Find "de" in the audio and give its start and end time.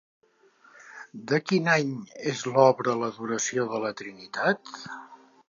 1.31-1.39, 3.75-3.83